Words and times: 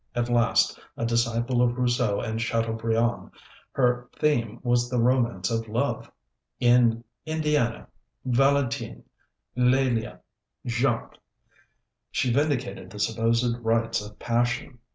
At 0.15 0.29
first, 0.29 0.79
a 0.97 1.05
disciple 1.05 1.61
of 1.61 1.77
Rousseau 1.77 2.21
and 2.21 2.41
Chateaubriand, 2.41 3.29
her 3.73 4.09
theme 4.17 4.59
was 4.63 4.89
the 4.89 4.97
romance 4.97 5.51
of 5.51 5.67
love. 5.67 6.09
In 6.59 7.03
Indiana, 7.27 7.87
Valentine, 8.25 9.03
L├®lia, 9.55 10.17
Jacques, 10.65 11.19
she 12.09 12.33
vindicated 12.33 12.89
the 12.89 12.97
supposed 12.97 13.55
rights 13.59 14.03
of 14.03 14.17
passion. 14.17 14.79